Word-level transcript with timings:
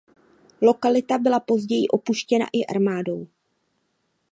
Lokalita 0.61 1.17
byla 1.17 1.39
později 1.39 1.87
opuštěna 1.87 2.45
i 2.53 2.65
armádou. 2.65 3.27